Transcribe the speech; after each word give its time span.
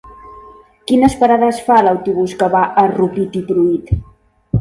Quines 0.91 1.17
parades 1.19 1.59
fa 1.67 1.77
l'autobús 1.87 2.33
que 2.39 2.47
va 2.57 2.61
a 2.85 2.87
Rupit 2.95 3.39
i 3.41 3.43
Pruit? 3.51 3.93